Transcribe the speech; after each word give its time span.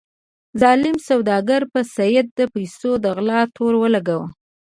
ظالم 0.61 0.95
سوداګر 1.09 1.61
په 1.73 1.79
سید 1.95 2.27
د 2.39 2.41
پیسو 2.53 2.91
د 3.03 3.05
غلا 3.15 3.39
تور 3.55 3.73
ولګاوه. 3.81 4.27